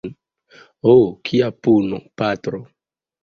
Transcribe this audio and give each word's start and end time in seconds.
Ho, 0.87 0.95
kia 1.29 1.49
puno, 1.67 1.99
patro! 2.21 2.63